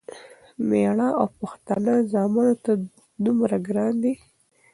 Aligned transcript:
مېړه 0.67 1.07
او 1.19 1.27
پښتانه 1.39 1.93
ځامنو 2.11 2.55
ته 2.63 2.71
دومره 3.23 3.57
ګران 3.67 3.93
دی، 4.03 4.13